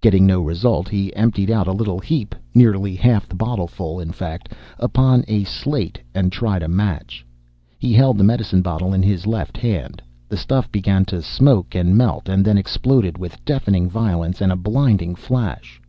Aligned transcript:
Getting 0.00 0.24
no 0.24 0.40
result, 0.40 0.88
he 0.88 1.12
emptied 1.16 1.50
out 1.50 1.66
a 1.66 1.72
little 1.72 1.98
heap 1.98 2.36
nearly 2.54 2.94
half 2.94 3.28
the 3.28 3.34
bottleful, 3.34 3.98
in 3.98 4.12
fact 4.12 4.52
upon 4.78 5.24
a 5.26 5.42
slate 5.42 5.98
and 6.14 6.30
tried 6.30 6.62
a 6.62 6.68
match. 6.68 7.26
He 7.80 7.92
held 7.92 8.16
the 8.16 8.22
medicine 8.22 8.62
bottle 8.62 8.94
in 8.94 9.02
his 9.02 9.26
left 9.26 9.56
hand. 9.56 10.00
The 10.28 10.36
stuff 10.36 10.70
began 10.70 11.04
to 11.06 11.20
smoke 11.22 11.74
and 11.74 11.96
melt, 11.96 12.28
and 12.28 12.44
then 12.44 12.56
exploded 12.56 13.18
with 13.18 13.44
deafening 13.44 13.90
violence 13.90 14.40
and 14.40 14.52
a 14.52 14.56
blinding 14.56 15.16
flash. 15.16 15.82